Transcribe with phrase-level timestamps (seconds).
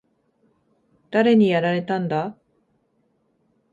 [1.11, 2.35] 誰にやられたんだ？